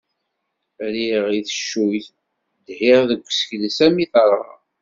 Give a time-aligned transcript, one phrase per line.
[0.87, 2.07] Rriɣ i teccuyt,
[2.65, 4.53] dhiɣ deg usekles armi terɣa.